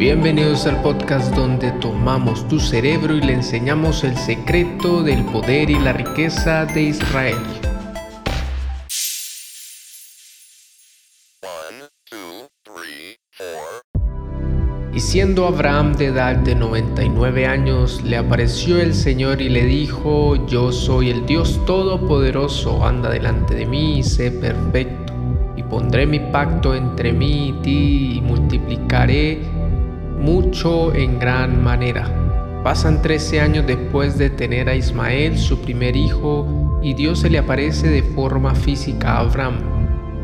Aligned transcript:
Bienvenidos 0.00 0.66
al 0.66 0.80
podcast 0.80 1.34
donde 1.34 1.72
tomamos 1.72 2.48
tu 2.48 2.58
cerebro 2.58 3.14
y 3.16 3.20
le 3.20 3.34
enseñamos 3.34 4.02
el 4.02 4.16
secreto 4.16 5.02
del 5.02 5.22
poder 5.26 5.68
y 5.68 5.78
la 5.78 5.92
riqueza 5.92 6.64
de 6.64 6.84
Israel. 6.84 7.36
Y 14.94 15.00
siendo 15.00 15.46
Abraham 15.46 15.94
de 15.96 16.06
edad 16.06 16.36
de 16.36 16.54
99 16.54 17.44
años, 17.44 18.02
le 18.02 18.16
apareció 18.16 18.80
el 18.80 18.94
Señor 18.94 19.42
y 19.42 19.50
le 19.50 19.66
dijo, 19.66 20.46
yo 20.46 20.72
soy 20.72 21.10
el 21.10 21.26
Dios 21.26 21.60
Todopoderoso, 21.66 22.86
anda 22.86 23.10
delante 23.10 23.54
de 23.54 23.66
mí 23.66 23.98
y 23.98 24.02
sé 24.02 24.30
perfecto, 24.30 25.12
y 25.56 25.62
pondré 25.62 26.06
mi 26.06 26.20
pacto 26.20 26.74
entre 26.74 27.12
mí 27.12 27.50
y 27.50 27.52
ti 27.60 28.12
y 28.16 28.20
multiplicaré 28.22 29.59
mucho 30.20 30.94
en 30.94 31.18
gran 31.18 31.62
manera. 31.62 32.08
Pasan 32.62 33.00
13 33.00 33.40
años 33.40 33.66
después 33.66 34.18
de 34.18 34.28
tener 34.28 34.68
a 34.68 34.74
Ismael, 34.74 35.38
su 35.38 35.60
primer 35.62 35.96
hijo, 35.96 36.78
y 36.82 36.92
Dios 36.94 37.20
se 37.20 37.30
le 37.30 37.38
aparece 37.38 37.88
de 37.88 38.02
forma 38.02 38.54
física 38.54 39.12
a 39.12 39.20
Abraham, 39.20 39.54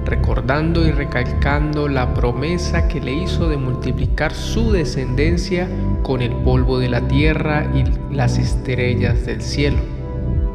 recordando 0.04 0.87
y 0.87 0.92
recalcando 0.92 1.88
la 1.88 2.12
promesa 2.12 2.88
que 2.88 3.01
le 3.01 3.14
hizo 3.14 3.48
de 3.48 3.56
multiplicar 3.56 4.34
su 4.34 4.70
descendencia 4.70 5.66
con 6.02 6.20
el 6.20 6.32
polvo 6.32 6.78
de 6.78 6.90
la 6.90 7.09
tierra 7.09 7.70
y 7.74 7.84
las 8.15 8.37
estrellas 8.37 9.24
del 9.24 9.40
cielo. 9.40 9.78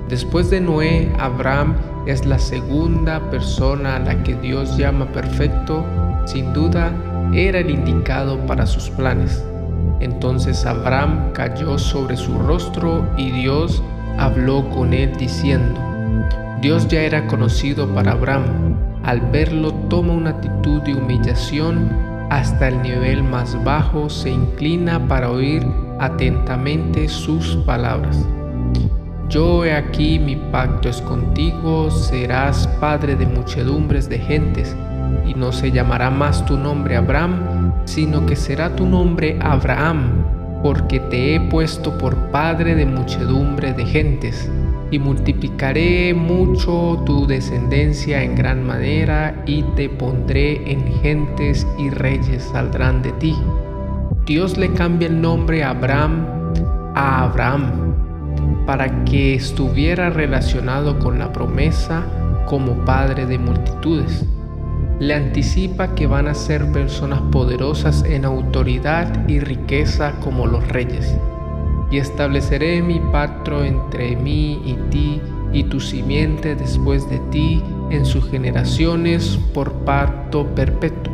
Después 0.07 0.51
de 0.51 0.61
Noé, 0.61 1.11
Abraham 1.17 1.75
es 2.05 2.25
la 2.25 2.37
segunda 2.37 3.31
persona 3.31 3.95
a 3.95 3.99
la 3.99 4.23
que 4.23 4.35
Dios 4.35 4.77
llama 4.77 5.11
perfecto, 5.11 5.83
sin 6.25 6.53
duda 6.53 6.93
era 7.33 7.59
el 7.59 7.69
indicado 7.69 8.37
para 8.45 8.65
sus 8.65 8.89
planes. 8.89 9.43
Entonces 9.99 10.65
Abraham 10.65 11.31
cayó 11.33 11.77
sobre 11.77 12.17
su 12.17 12.37
rostro 12.39 13.07
y 13.17 13.31
Dios 13.31 13.81
habló 14.17 14.67
con 14.69 14.93
él 14.93 15.15
diciendo, 15.17 15.79
Dios 16.61 16.87
ya 16.87 17.01
era 17.01 17.27
conocido 17.27 17.87
para 17.93 18.13
Abraham. 18.13 18.75
Al 19.03 19.21
verlo 19.21 19.73
toma 19.89 20.13
una 20.13 20.31
actitud 20.31 20.81
de 20.81 20.95
humillación 20.95 21.89
hasta 22.29 22.67
el 22.67 22.81
nivel 22.81 23.23
más 23.23 23.61
bajo, 23.63 24.09
se 24.09 24.29
inclina 24.29 25.07
para 25.07 25.29
oír 25.29 25.65
atentamente 25.99 27.07
sus 27.07 27.55
palabras. 27.57 28.25
Yo 29.29 29.63
he 29.63 29.73
aquí 29.73 30.19
mi 30.19 30.35
pacto 30.35 30.89
es 30.89 31.01
contigo, 31.01 31.89
serás 31.89 32.67
padre 32.79 33.15
de 33.15 33.25
muchedumbres 33.25 34.09
de 34.09 34.19
gentes 34.19 34.75
y 35.25 35.33
no 35.33 35.51
se 35.51 35.71
llamará 35.71 36.09
más 36.09 36.45
tu 36.45 36.57
nombre 36.57 36.95
Abraham, 36.95 37.73
sino 37.85 38.25
que 38.25 38.35
será 38.35 38.75
tu 38.75 38.85
nombre 38.85 39.37
Abraham, 39.41 40.23
porque 40.63 40.99
te 40.99 41.35
he 41.35 41.39
puesto 41.39 41.97
por 41.97 42.15
padre 42.31 42.75
de 42.75 42.85
muchedumbre 42.85 43.73
de 43.73 43.85
gentes, 43.85 44.49
y 44.91 44.99
multiplicaré 44.99 46.13
mucho 46.13 47.01
tu 47.05 47.25
descendencia 47.25 48.23
en 48.23 48.35
gran 48.35 48.65
manera, 48.65 49.41
y 49.45 49.63
te 49.75 49.89
pondré 49.89 50.71
en 50.71 50.85
gentes 51.01 51.65
y 51.77 51.89
reyes 51.89 52.43
saldrán 52.43 53.01
de 53.01 53.11
ti. 53.13 53.35
Dios 54.25 54.57
le 54.57 54.71
cambia 54.73 55.07
el 55.07 55.21
nombre 55.21 55.63
Abraham 55.63 56.25
a 56.95 57.23
Abraham, 57.23 57.95
para 58.65 59.03
que 59.05 59.35
estuviera 59.35 60.09
relacionado 60.09 60.99
con 60.99 61.19
la 61.19 61.33
promesa 61.33 62.03
como 62.45 62.73
padre 62.85 63.25
de 63.25 63.39
multitudes 63.39 64.25
le 65.01 65.15
anticipa 65.15 65.95
que 65.95 66.05
van 66.05 66.27
a 66.27 66.35
ser 66.35 66.71
personas 66.71 67.21
poderosas 67.31 68.03
en 68.05 68.23
autoridad 68.23 69.27
y 69.27 69.39
riqueza 69.39 70.13
como 70.19 70.45
los 70.45 70.67
reyes. 70.67 71.17
Y 71.89 71.97
estableceré 71.97 72.83
mi 72.83 72.99
pacto 73.11 73.65
entre 73.65 74.15
mí 74.15 74.61
y 74.63 74.75
ti 74.91 75.19
y 75.51 75.63
tu 75.63 75.79
simiente 75.79 76.53
después 76.53 77.09
de 77.09 77.17
ti 77.31 77.63
en 77.89 78.05
sus 78.05 78.29
generaciones 78.29 79.39
por 79.55 79.73
pacto 79.85 80.45
perpetuo, 80.53 81.11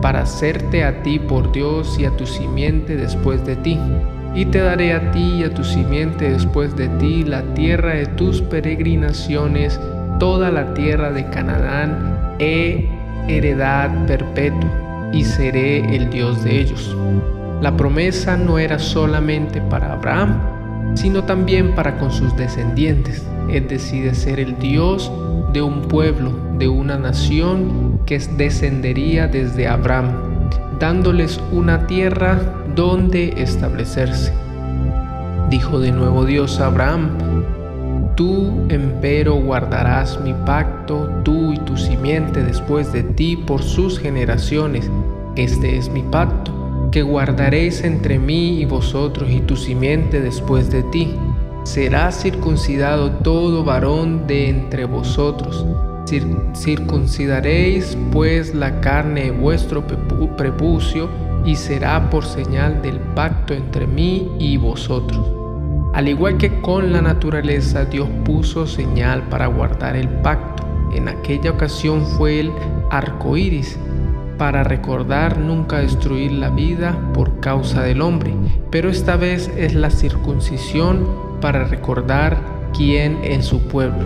para 0.00 0.20
hacerte 0.20 0.84
a 0.84 1.02
ti 1.02 1.18
por 1.18 1.50
Dios 1.50 1.98
y 1.98 2.04
a 2.04 2.16
tu 2.16 2.26
simiente 2.26 2.96
después 2.96 3.44
de 3.44 3.56
ti. 3.56 3.76
Y 4.36 4.44
te 4.44 4.60
daré 4.60 4.92
a 4.92 5.10
ti 5.10 5.38
y 5.40 5.42
a 5.42 5.52
tu 5.52 5.64
simiente 5.64 6.30
después 6.30 6.76
de 6.76 6.86
ti 7.00 7.24
la 7.24 7.42
tierra 7.54 7.94
de 7.94 8.06
tus 8.06 8.40
peregrinaciones, 8.40 9.80
toda 10.20 10.52
la 10.52 10.74
tierra 10.74 11.10
de 11.10 11.28
Canaán, 11.28 12.36
he 12.38 12.95
heredad 13.28 14.06
perpetua 14.06 15.10
y 15.12 15.24
seré 15.24 15.94
el 15.94 16.10
Dios 16.10 16.44
de 16.44 16.60
ellos. 16.60 16.96
La 17.60 17.76
promesa 17.76 18.36
no 18.36 18.58
era 18.58 18.78
solamente 18.78 19.60
para 19.62 19.92
Abraham, 19.92 20.40
sino 20.94 21.24
también 21.24 21.74
para 21.74 21.98
con 21.98 22.12
sus 22.12 22.36
descendientes, 22.36 23.26
es 23.48 23.68
decir, 23.68 24.14
ser 24.14 24.40
el 24.40 24.58
Dios 24.58 25.10
de 25.52 25.62
un 25.62 25.82
pueblo, 25.82 26.32
de 26.58 26.68
una 26.68 26.98
nación 26.98 28.00
que 28.06 28.18
descendería 28.18 29.26
desde 29.26 29.68
Abraham, 29.68 30.12
dándoles 30.78 31.40
una 31.52 31.86
tierra 31.86 32.40
donde 32.74 33.42
establecerse. 33.42 34.32
Dijo 35.50 35.80
de 35.80 35.92
nuevo 35.92 36.24
Dios 36.24 36.60
a 36.60 36.66
Abraham, 36.66 37.10
Tú, 38.16 38.66
empero, 38.70 39.34
guardarás 39.34 40.18
mi 40.22 40.32
pacto, 40.32 41.06
tú 41.22 41.52
y 41.52 41.58
tu 41.58 41.76
simiente 41.76 42.42
después 42.42 42.90
de 42.90 43.02
ti 43.02 43.36
por 43.36 43.62
sus 43.62 43.98
generaciones. 43.98 44.90
Este 45.36 45.76
es 45.76 45.90
mi 45.90 46.02
pacto, 46.02 46.88
que 46.90 47.02
guardaréis 47.02 47.84
entre 47.84 48.18
mí 48.18 48.58
y 48.58 48.64
vosotros 48.64 49.28
y 49.30 49.40
tu 49.40 49.54
simiente 49.54 50.22
después 50.22 50.70
de 50.70 50.82
ti. 50.84 51.14
Será 51.64 52.10
circuncidado 52.10 53.10
todo 53.10 53.64
varón 53.64 54.26
de 54.26 54.48
entre 54.48 54.86
vosotros. 54.86 55.66
circuncidaréis 56.54 57.98
pues 58.12 58.54
la 58.54 58.80
carne 58.80 59.24
de 59.24 59.30
vuestro 59.32 59.84
prepucio 60.38 61.10
y 61.44 61.54
será 61.56 62.08
por 62.08 62.24
señal 62.24 62.80
del 62.80 62.98
pacto 62.98 63.52
entre 63.52 63.86
mí 63.86 64.30
y 64.38 64.56
vosotros. 64.56 65.45
Al 65.96 66.08
igual 66.08 66.36
que 66.36 66.60
con 66.60 66.92
la 66.92 67.00
naturaleza, 67.00 67.86
Dios 67.86 68.06
puso 68.22 68.66
señal 68.66 69.22
para 69.30 69.46
guardar 69.46 69.96
el 69.96 70.10
pacto. 70.10 70.62
En 70.92 71.08
aquella 71.08 71.52
ocasión 71.52 72.04
fue 72.04 72.38
el 72.38 72.52
arco 72.90 73.34
iris, 73.34 73.78
para 74.36 74.62
recordar 74.62 75.38
nunca 75.38 75.78
destruir 75.78 76.32
la 76.32 76.50
vida 76.50 76.98
por 77.14 77.40
causa 77.40 77.82
del 77.82 78.02
hombre, 78.02 78.34
pero 78.70 78.90
esta 78.90 79.16
vez 79.16 79.50
es 79.56 79.72
la 79.74 79.88
circuncisión 79.88 81.08
para 81.40 81.64
recordar 81.64 82.36
quién 82.76 83.18
es 83.24 83.46
su 83.46 83.62
pueblo. 83.62 84.04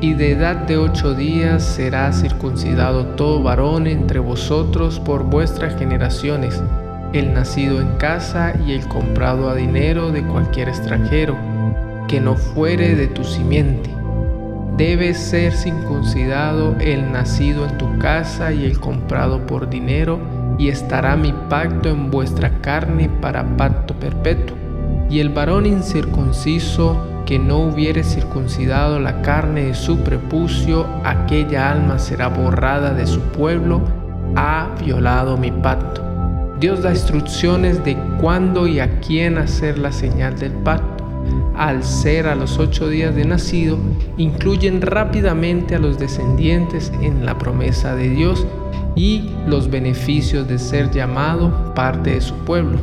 Y 0.00 0.14
de 0.14 0.32
edad 0.32 0.56
de 0.56 0.78
ocho 0.78 1.12
días 1.12 1.62
será 1.64 2.10
circuncidado 2.14 3.08
todo 3.08 3.42
varón 3.42 3.86
entre 3.86 4.20
vosotros 4.20 5.00
por 5.00 5.24
vuestras 5.24 5.78
generaciones 5.78 6.62
el 7.12 7.32
nacido 7.32 7.80
en 7.80 7.96
casa 7.96 8.52
y 8.66 8.72
el 8.72 8.86
comprado 8.86 9.48
a 9.48 9.54
dinero 9.54 10.10
de 10.10 10.22
cualquier 10.22 10.68
extranjero, 10.68 11.36
que 12.06 12.20
no 12.20 12.36
fuere 12.36 12.94
de 12.94 13.06
tu 13.06 13.24
simiente. 13.24 13.90
Debe 14.76 15.14
ser 15.14 15.52
circuncidado 15.52 16.76
el 16.80 17.10
nacido 17.10 17.66
en 17.66 17.78
tu 17.78 17.98
casa 17.98 18.52
y 18.52 18.64
el 18.64 18.78
comprado 18.78 19.46
por 19.46 19.68
dinero, 19.68 20.18
y 20.58 20.68
estará 20.68 21.16
mi 21.16 21.32
pacto 21.48 21.88
en 21.88 22.10
vuestra 22.10 22.60
carne 22.60 23.08
para 23.20 23.56
pacto 23.56 23.94
perpetuo. 23.94 24.56
Y 25.08 25.20
el 25.20 25.30
varón 25.30 25.66
incircunciso 25.66 26.96
que 27.26 27.38
no 27.38 27.58
hubiere 27.58 28.04
circuncidado 28.04 28.98
la 28.98 29.22
carne 29.22 29.64
de 29.64 29.74
su 29.74 29.98
prepucio, 29.98 30.86
aquella 31.04 31.70
alma 31.70 31.98
será 31.98 32.28
borrada 32.28 32.94
de 32.94 33.06
su 33.06 33.20
pueblo, 33.20 33.82
ha 34.34 34.68
violado 34.80 35.36
mi 35.36 35.50
pacto. 35.50 36.07
Dios 36.60 36.82
da 36.82 36.90
instrucciones 36.90 37.84
de 37.84 37.96
cuándo 38.20 38.66
y 38.66 38.80
a 38.80 38.98
quién 38.98 39.38
hacer 39.38 39.78
la 39.78 39.92
señal 39.92 40.36
del 40.38 40.52
pacto. 40.52 41.04
Al 41.56 41.84
ser 41.84 42.26
a 42.26 42.34
los 42.34 42.58
ocho 42.58 42.88
días 42.88 43.14
de 43.14 43.24
nacido, 43.24 43.78
incluyen 44.16 44.80
rápidamente 44.80 45.76
a 45.76 45.78
los 45.78 45.98
descendientes 45.98 46.92
en 47.00 47.24
la 47.24 47.38
promesa 47.38 47.94
de 47.94 48.10
Dios 48.10 48.44
y 48.96 49.30
los 49.46 49.70
beneficios 49.70 50.48
de 50.48 50.58
ser 50.58 50.90
llamado 50.90 51.74
parte 51.74 52.14
de 52.14 52.20
su 52.20 52.34
pueblo. 52.38 52.78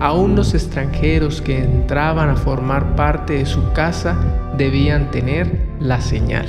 Aún 0.00 0.34
los 0.34 0.54
extranjeros 0.54 1.42
que 1.42 1.62
entraban 1.62 2.30
a 2.30 2.36
formar 2.36 2.96
parte 2.96 3.34
de 3.34 3.46
su 3.46 3.72
casa 3.72 4.16
debían 4.56 5.10
tener 5.10 5.66
la 5.78 6.00
señal, 6.00 6.46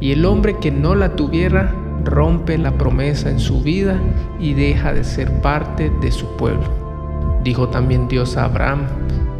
y 0.00 0.10
el 0.10 0.24
hombre 0.24 0.56
que 0.58 0.72
no 0.72 0.96
la 0.96 1.14
tuviera 1.14 1.72
rompe 2.04 2.58
la 2.58 2.72
promesa 2.72 3.30
en 3.30 3.40
su 3.40 3.62
vida 3.62 3.98
y 4.38 4.54
deja 4.54 4.92
de 4.92 5.04
ser 5.04 5.30
parte 5.40 5.90
de 6.00 6.12
su 6.12 6.36
pueblo. 6.36 6.68
Dijo 7.42 7.68
también 7.68 8.08
Dios 8.08 8.36
a 8.36 8.44
Abraham, 8.44 8.82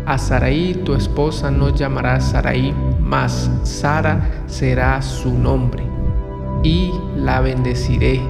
a 0.07 0.19
Sarai 0.19 0.75
tu 0.85 0.95
esposa 0.95 1.51
no 1.51 1.71
llamará 1.71 2.21
Sarai, 2.21 2.75
mas 3.01 3.51
Sara 3.63 4.31
será 4.47 5.01
su 5.01 5.33
nombre, 5.33 5.83
y 6.63 6.93
la 7.17 7.41
bendeciré, 7.41 8.21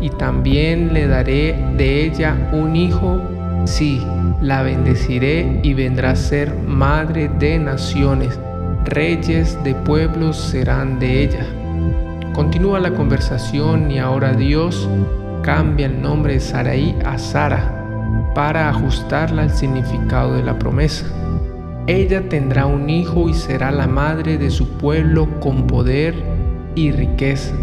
y 0.00 0.10
también 0.10 0.92
le 0.92 1.06
daré 1.06 1.56
de 1.76 2.04
ella 2.04 2.50
un 2.52 2.76
hijo, 2.76 3.20
Sí, 3.64 4.04
la 4.40 4.62
bendeciré 4.62 5.60
y 5.62 5.74
vendrá 5.74 6.10
a 6.10 6.16
ser 6.16 6.52
madre 6.66 7.30
de 7.38 7.60
naciones, 7.60 8.38
reyes 8.84 9.56
de 9.62 9.74
pueblos 9.74 10.36
serán 10.36 10.98
de 10.98 11.22
ella. 11.22 11.61
Continúa 12.34 12.80
la 12.80 12.94
conversación 12.94 13.90
y 13.90 13.98
ahora 13.98 14.32
Dios 14.32 14.88
cambia 15.42 15.86
el 15.86 16.00
nombre 16.00 16.34
de 16.34 16.40
Saraí 16.40 16.96
a 17.04 17.18
Sara 17.18 18.32
para 18.34 18.70
ajustarla 18.70 19.42
al 19.42 19.50
significado 19.50 20.34
de 20.34 20.42
la 20.42 20.58
promesa. 20.58 21.04
Ella 21.86 22.28
tendrá 22.30 22.64
un 22.64 22.88
hijo 22.88 23.28
y 23.28 23.34
será 23.34 23.70
la 23.70 23.86
madre 23.86 24.38
de 24.38 24.50
su 24.50 24.66
pueblo 24.78 25.28
con 25.40 25.66
poder 25.66 26.14
y 26.74 26.90
riqueza. 26.90 27.54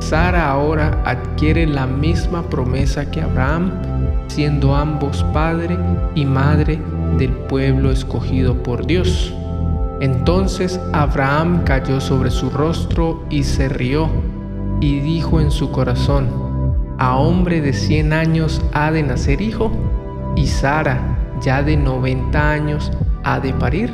Sara 0.00 0.50
ahora 0.50 1.00
adquiere 1.06 1.66
la 1.66 1.86
misma 1.86 2.42
promesa 2.50 3.10
que 3.10 3.22
Abraham, 3.22 3.72
siendo 4.26 4.76
ambos 4.76 5.24
padre 5.32 5.78
y 6.14 6.26
madre 6.26 6.78
del 7.16 7.30
pueblo 7.30 7.90
escogido 7.90 8.62
por 8.62 8.84
Dios. 8.84 9.34
Entonces 10.00 10.80
Abraham 10.92 11.64
cayó 11.64 12.00
sobre 12.00 12.30
su 12.30 12.50
rostro 12.50 13.24
y 13.30 13.42
se 13.42 13.68
rió, 13.68 14.08
y 14.80 15.00
dijo 15.00 15.40
en 15.40 15.50
su 15.50 15.72
corazón, 15.72 16.28
¿a 16.98 17.16
hombre 17.16 17.60
de 17.60 17.72
cien 17.72 18.12
años 18.12 18.62
ha 18.72 18.92
de 18.92 19.02
nacer 19.02 19.40
hijo? 19.40 19.72
¿Y 20.36 20.46
Sara, 20.46 21.18
ya 21.40 21.64
de 21.64 21.76
noventa 21.76 22.52
años, 22.52 22.92
ha 23.24 23.40
de 23.40 23.52
parir? 23.54 23.92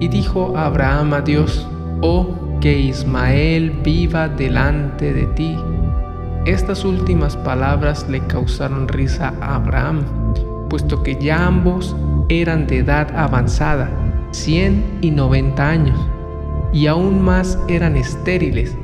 Y 0.00 0.08
dijo 0.08 0.56
Abraham 0.56 1.12
a 1.12 1.20
Dios, 1.20 1.68
oh, 2.00 2.34
que 2.62 2.78
Ismael 2.78 3.70
viva 3.84 4.28
delante 4.28 5.12
de 5.12 5.26
ti. 5.26 5.58
Estas 6.46 6.86
últimas 6.86 7.36
palabras 7.36 8.08
le 8.08 8.20
causaron 8.20 8.88
risa 8.88 9.34
a 9.42 9.56
Abraham, 9.56 10.04
puesto 10.70 11.02
que 11.02 11.16
ya 11.20 11.46
ambos 11.46 11.94
eran 12.30 12.66
de 12.66 12.78
edad 12.78 13.14
avanzada 13.14 13.90
100 14.32 14.98
y 15.00 15.10
90 15.10 15.68
años, 15.68 15.98
y 16.72 16.86
aún 16.86 17.22
más 17.22 17.58
eran 17.68 17.96
estériles, 17.96 18.76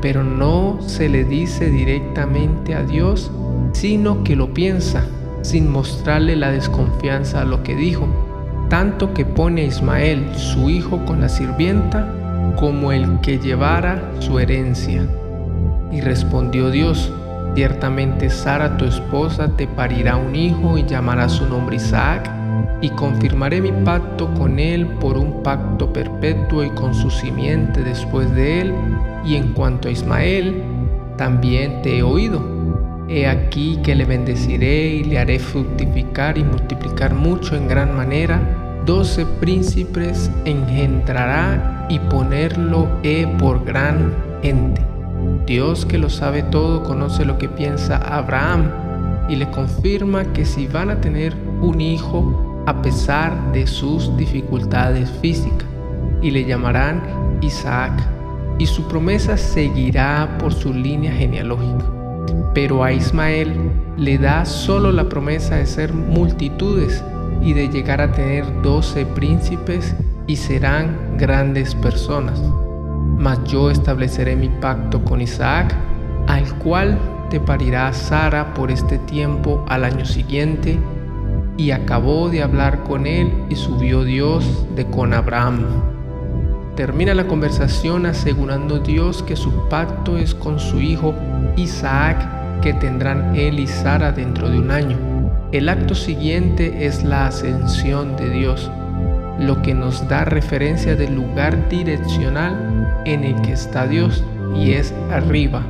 pero 0.00 0.22
no 0.24 0.78
se 0.80 1.08
le 1.08 1.24
dice 1.24 1.70
directamente 1.70 2.74
a 2.74 2.82
Dios, 2.82 3.30
sino 3.72 4.24
que 4.24 4.36
lo 4.36 4.52
piensa, 4.52 5.06
sin 5.42 5.70
mostrarle 5.70 6.36
la 6.36 6.50
desconfianza 6.50 7.42
a 7.42 7.44
lo 7.44 7.62
que 7.62 7.74
dijo, 7.74 8.06
tanto 8.68 9.12
que 9.12 9.24
pone 9.24 9.62
a 9.62 9.66
Ismael, 9.66 10.34
su 10.34 10.70
hijo, 10.70 11.04
con 11.04 11.20
la 11.20 11.28
sirvienta, 11.28 12.08
como 12.58 12.92
el 12.92 13.20
que 13.20 13.38
llevara 13.38 14.12
su 14.20 14.38
herencia. 14.38 15.06
Y 15.90 16.00
respondió 16.00 16.70
Dios, 16.70 17.12
ciertamente 17.54 18.30
Sara 18.30 18.76
tu 18.76 18.84
esposa 18.84 19.56
te 19.56 19.66
parirá 19.66 20.16
un 20.16 20.34
hijo 20.34 20.78
y 20.78 20.84
llamará 20.84 21.28
su 21.28 21.46
nombre 21.46 21.76
Isaac 21.76 22.41
y 22.80 22.90
confirmaré 22.90 23.60
mi 23.60 23.72
pacto 23.84 24.32
con 24.34 24.58
él 24.58 24.86
por 24.86 25.16
un 25.16 25.42
pacto 25.42 25.92
perpetuo 25.92 26.64
y 26.64 26.70
con 26.70 26.94
su 26.94 27.10
simiente 27.10 27.82
después 27.82 28.34
de 28.34 28.60
él. 28.60 28.74
Y 29.24 29.36
en 29.36 29.52
cuanto 29.52 29.88
a 29.88 29.92
Ismael, 29.92 30.62
también 31.16 31.80
te 31.82 31.98
he 31.98 32.02
oído. 32.02 32.42
He 33.08 33.26
aquí 33.26 33.78
que 33.82 33.94
le 33.94 34.04
bendeciré 34.04 34.86
y 34.86 35.04
le 35.04 35.18
haré 35.18 35.38
fructificar 35.38 36.38
y 36.38 36.44
multiplicar 36.44 37.14
mucho 37.14 37.56
en 37.56 37.68
gran 37.68 37.96
manera. 37.96 38.40
Doce 38.84 39.26
príncipes 39.26 40.30
engendrará 40.44 41.86
y 41.88 41.98
ponerlo 42.00 42.88
he 43.04 43.26
por 43.38 43.64
gran 43.64 44.12
gente. 44.42 44.82
Dios 45.46 45.86
que 45.86 45.98
lo 45.98 46.10
sabe 46.10 46.42
todo 46.42 46.82
conoce 46.82 47.24
lo 47.24 47.38
que 47.38 47.48
piensa 47.48 47.96
Abraham 47.96 48.91
y 49.32 49.36
le 49.36 49.48
confirma 49.50 50.24
que 50.34 50.44
si 50.44 50.66
van 50.66 50.90
a 50.90 51.00
tener 51.00 51.34
un 51.62 51.80
hijo, 51.80 52.62
a 52.66 52.82
pesar 52.82 53.52
de 53.52 53.66
sus 53.66 54.14
dificultades 54.18 55.10
físicas, 55.22 55.66
y 56.20 56.30
le 56.30 56.44
llamarán 56.44 57.02
Isaac, 57.40 57.94
y 58.58 58.66
su 58.66 58.86
promesa 58.88 59.38
seguirá 59.38 60.36
por 60.38 60.52
su 60.52 60.74
línea 60.74 61.12
genealógica. 61.12 61.82
Pero 62.52 62.84
a 62.84 62.92
Ismael 62.92 63.54
le 63.96 64.18
da 64.18 64.44
solo 64.44 64.92
la 64.92 65.08
promesa 65.08 65.56
de 65.56 65.64
ser 65.64 65.94
multitudes 65.94 67.02
y 67.40 67.54
de 67.54 67.68
llegar 67.68 68.02
a 68.02 68.12
tener 68.12 68.44
doce 68.60 69.06
príncipes 69.06 69.96
y 70.26 70.36
serán 70.36 71.16
grandes 71.16 71.74
personas. 71.76 72.38
Mas 73.16 73.42
yo 73.44 73.70
estableceré 73.70 74.36
mi 74.36 74.50
pacto 74.50 75.02
con 75.02 75.22
Isaac, 75.22 75.74
al 76.26 76.52
cual 76.58 76.98
te 77.32 77.40
parirá 77.40 77.90
Sara 77.94 78.52
por 78.52 78.70
este 78.70 78.98
tiempo 78.98 79.64
al 79.66 79.86
año 79.86 80.04
siguiente, 80.04 80.78
y 81.56 81.70
acabó 81.70 82.28
de 82.28 82.42
hablar 82.42 82.82
con 82.82 83.06
él 83.06 83.32
y 83.48 83.56
subió 83.56 84.04
Dios 84.04 84.66
de 84.76 84.84
con 84.84 85.14
Abraham. 85.14 85.64
Termina 86.76 87.14
la 87.14 87.26
conversación 87.26 88.04
asegurando 88.04 88.80
Dios 88.80 89.22
que 89.22 89.34
su 89.34 89.50
pacto 89.70 90.18
es 90.18 90.34
con 90.34 90.60
su 90.60 90.78
hijo 90.82 91.14
Isaac 91.56 92.60
que 92.60 92.74
tendrán 92.74 93.34
él 93.34 93.60
y 93.60 93.66
Sara 93.66 94.12
dentro 94.12 94.50
de 94.50 94.58
un 94.58 94.70
año. 94.70 94.98
El 95.52 95.70
acto 95.70 95.94
siguiente 95.94 96.84
es 96.84 97.02
la 97.02 97.28
ascensión 97.28 98.14
de 98.16 98.28
Dios, 98.28 98.70
lo 99.38 99.62
que 99.62 99.72
nos 99.72 100.06
da 100.06 100.26
referencia 100.26 100.96
del 100.96 101.14
lugar 101.14 101.70
direccional 101.70 103.02
en 103.06 103.24
el 103.24 103.40
que 103.40 103.52
está 103.52 103.86
Dios 103.86 104.22
y 104.54 104.72
es 104.72 104.92
arriba, 105.10 105.62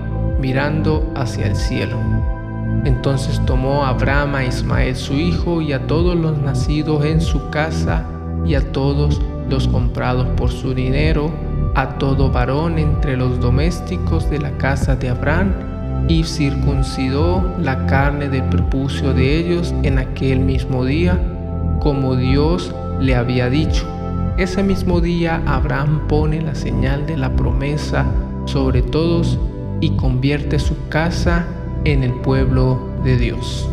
mirando 0.42 1.08
hacia 1.14 1.46
el 1.46 1.56
cielo. 1.56 1.96
Entonces 2.84 3.40
tomó 3.46 3.84
Abraham 3.84 4.34
a 4.34 4.44
Ismael 4.44 4.96
su 4.96 5.14
hijo 5.14 5.62
y 5.62 5.72
a 5.72 5.86
todos 5.86 6.16
los 6.16 6.36
nacidos 6.38 7.04
en 7.04 7.20
su 7.20 7.48
casa 7.50 8.04
y 8.44 8.56
a 8.56 8.72
todos 8.72 9.22
los 9.48 9.68
comprados 9.68 10.26
por 10.36 10.50
su 10.50 10.74
dinero, 10.74 11.30
a 11.76 11.90
todo 11.90 12.28
varón 12.28 12.78
entre 12.78 13.16
los 13.16 13.38
domésticos 13.38 14.28
de 14.28 14.40
la 14.40 14.50
casa 14.58 14.96
de 14.96 15.10
Abraham, 15.10 15.52
y 16.08 16.24
circuncidó 16.24 17.54
la 17.60 17.86
carne 17.86 18.28
del 18.28 18.42
prepucio 18.48 19.14
de 19.14 19.38
ellos 19.38 19.72
en 19.84 20.00
aquel 20.00 20.40
mismo 20.40 20.84
día, 20.84 21.20
como 21.78 22.16
Dios 22.16 22.74
le 23.00 23.14
había 23.14 23.48
dicho. 23.48 23.86
Ese 24.38 24.64
mismo 24.64 25.00
día 25.00 25.40
Abraham 25.46 26.08
pone 26.08 26.42
la 26.42 26.56
señal 26.56 27.06
de 27.06 27.16
la 27.16 27.30
promesa 27.36 28.06
sobre 28.46 28.82
todos 28.82 29.38
y 29.82 29.90
convierte 29.96 30.58
su 30.58 30.88
casa 30.88 31.44
en 31.84 32.04
el 32.04 32.14
pueblo 32.14 32.88
de 33.04 33.18
Dios. 33.18 33.68